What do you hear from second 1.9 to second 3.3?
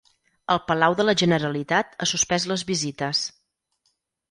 ha suspès les visites